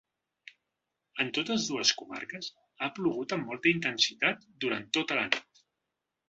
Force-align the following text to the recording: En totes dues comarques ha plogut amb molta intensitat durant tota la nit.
En 1.23 1.27
totes 1.37 1.67
dues 1.73 1.91
comarques 1.99 2.47
ha 2.79 2.89
plogut 2.97 3.37
amb 3.37 3.47
molta 3.53 3.71
intensitat 3.73 4.49
durant 4.67 4.89
tota 4.99 5.21
la 5.21 5.29
nit. 5.31 5.63